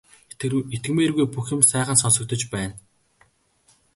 [0.75, 2.75] Итгэмээргүй бүх юм сайхан сонсогдож байна.